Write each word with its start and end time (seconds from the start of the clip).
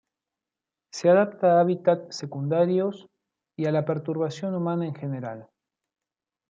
Se 0.91 1.09
adapta 1.11 1.57
a 1.59 1.59
hábitat 1.59 2.11
secundarios 2.11 3.05
y 3.55 3.67
a 3.67 3.71
la 3.71 3.85
perturbación 3.85 4.55
humana 4.55 4.87
en 4.87 4.95
general. 4.95 5.47